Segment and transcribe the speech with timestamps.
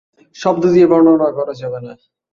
[0.35, 1.93] শব্দ দিয়ে বর্ণনা করা যাবে না।